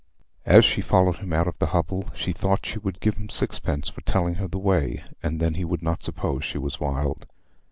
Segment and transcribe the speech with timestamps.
[0.47, 3.31] As she followed him out of the hovel she thought she would give him a
[3.31, 7.27] sixpence for telling her the way, and then he would not suppose she was wild.